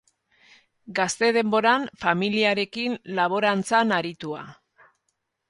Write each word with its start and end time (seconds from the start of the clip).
Gazte 0.99 1.29
denboran 1.37 1.85
familiarekin 2.05 2.97
laborantzan 3.21 3.95
aritua. 4.01 4.43